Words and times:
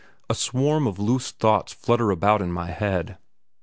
A 0.31 0.33
swarm 0.33 0.87
of 0.87 0.97
loose 0.97 1.29
thoughts 1.31 1.73
flutter 1.73 2.09
about 2.09 2.41
in 2.41 2.51
my 2.51 2.71
head. 2.71 3.19